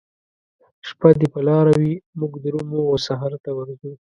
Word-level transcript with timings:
شپه 0.87 1.09
دي 1.19 1.27
په 1.33 1.39
لاره 1.47 1.71
وي 1.81 1.93
موږ 2.19 2.31
درومو 2.45 2.79
وسحرته 2.93 3.49
ورځو 3.53 3.91